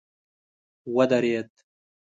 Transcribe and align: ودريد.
ودريد. 0.87 1.49